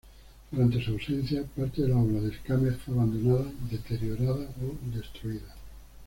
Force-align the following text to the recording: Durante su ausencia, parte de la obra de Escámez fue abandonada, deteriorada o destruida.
Durante 0.49 0.83
su 0.83 0.93
ausencia, 0.93 1.43
parte 1.55 1.83
de 1.83 1.89
la 1.89 1.97
obra 1.97 2.21
de 2.21 2.29
Escámez 2.31 2.75
fue 2.77 2.95
abandonada, 2.95 3.45
deteriorada 3.69 4.47
o 4.59 4.97
destruida. 4.97 5.55